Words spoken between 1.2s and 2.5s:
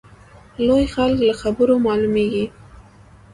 له خبرو معلومیږي.